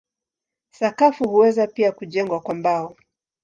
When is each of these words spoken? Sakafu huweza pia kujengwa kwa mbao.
Sakafu 0.71 1.29
huweza 1.29 1.67
pia 1.67 1.91
kujengwa 1.91 2.39
kwa 2.39 2.55
mbao. 2.55 2.95